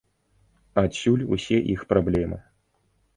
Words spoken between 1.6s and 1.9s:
іх